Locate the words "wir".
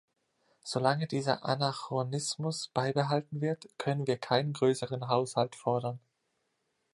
4.07-4.17